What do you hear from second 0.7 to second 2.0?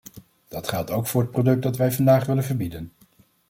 ook voor het product dat wij